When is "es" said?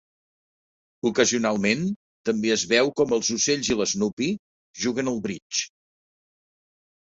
2.57-2.65